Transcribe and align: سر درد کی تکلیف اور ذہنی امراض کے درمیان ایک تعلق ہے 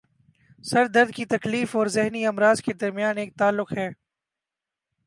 سر 0.65 0.87
درد 0.87 1.11
کی 1.15 1.25
تکلیف 1.25 1.75
اور 1.75 1.87
ذہنی 1.87 2.25
امراض 2.25 2.61
کے 2.61 2.73
درمیان 2.73 3.17
ایک 3.17 3.35
تعلق 3.39 3.73
ہے 3.77 3.89